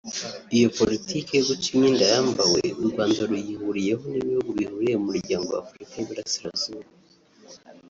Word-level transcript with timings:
Iyo 0.55 0.67
politike 0.79 1.31
yo 1.35 1.45
guca 1.49 1.67
imyenda 1.73 2.03
yambawe 2.13 2.61
u 2.79 2.83
Rwanda 2.89 3.19
ruyihuriyeho 3.29 4.03
n’ibihugu 4.11 4.49
bihuriye 4.57 4.93
mu 5.01 5.05
Muryango 5.11 5.49
w’Afurika 5.55 5.91
y’Iburasirazuba 5.95 6.89